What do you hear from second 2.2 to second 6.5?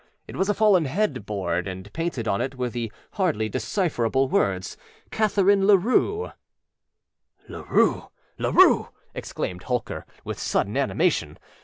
on it were the hardly decipherable words, âCatharine Larue.â